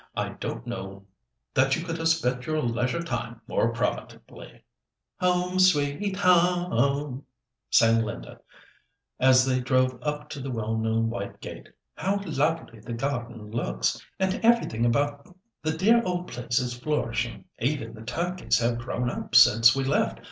[0.15, 1.05] I don't know
[1.53, 4.63] that you could have spent your leisure time more profitably."
[5.19, 7.23] "Home, sweet home!"
[7.69, 8.39] sang Linda,
[9.19, 11.69] as they drove up to the well known white gate.
[11.93, 17.93] "How lovely the garden looks, and everything about the dear old place is flourishing; even
[17.93, 20.19] the turkeys have grown up since we left.